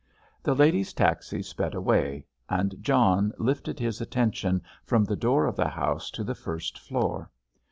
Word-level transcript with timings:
The 0.41 0.55
lady's 0.55 0.93
taxi 0.93 1.43
sped 1.43 1.75
away, 1.75 2.25
and 2.49 2.73
John 2.81 3.33
lifted 3.37 3.77
his 3.79 4.01
attention 4.01 4.63
from 4.83 5.03
the 5.05 5.15
door 5.15 5.45
of 5.45 5.55
the 5.55 5.69
house 5.69 6.09
to 6.17 6.23
the 6.23 6.33
first 6.33 6.79
floor. 6.79 7.29